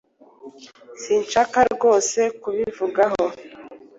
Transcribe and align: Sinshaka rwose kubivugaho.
Sinshaka 1.01 1.59
rwose 1.73 2.19
kubivugaho. 2.41 3.25